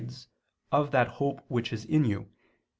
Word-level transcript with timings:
'Of 0.71 0.89
that 0.89 1.09
hope 1.19 1.41
which 1.47 1.71
is 1.71 1.85
in 1.85 2.05
you.' 2.05 2.27